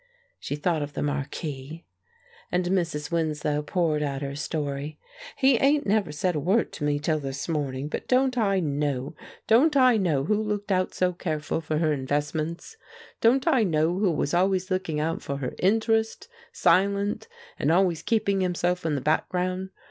[0.39, 1.85] She thought of the marquis;
[2.51, 3.11] and Mrs.
[3.11, 4.97] Winslow poured out her story:
[5.35, 7.87] "He 'ain't never said a word to me till this morning.
[7.87, 9.13] But don't I know?
[9.45, 12.77] Don't I know who looked out so careful for her investments?
[13.21, 17.27] Don't I know who was always looking out for her interest, silent,
[17.59, 19.69] and always keeping himself in the background?